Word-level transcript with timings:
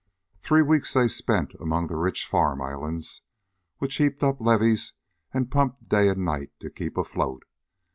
Three 0.41 0.63
weeks 0.63 0.93
they 0.95 1.07
spent 1.07 1.53
among 1.59 1.85
the 1.85 1.95
rich 1.95 2.25
farm 2.25 2.59
islands, 2.59 3.21
which 3.77 3.97
heaped 3.97 4.23
up 4.23 4.41
levees 4.41 4.93
and 5.31 5.51
pumped 5.51 5.89
day 5.89 6.09
and 6.09 6.25
night 6.25 6.49
to 6.61 6.71
keep 6.71 6.97
afloat. 6.97 7.45